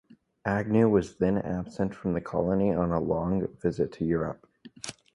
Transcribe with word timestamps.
Agnew 0.47 0.89
was 0.89 1.17
then 1.19 1.37
absent 1.37 1.93
from 1.93 2.13
the 2.13 2.21
colony 2.21 2.73
on 2.73 2.91
a 2.91 2.99
long 2.99 3.47
visit 3.61 3.91
to 3.91 4.03
Europe. 4.03 4.47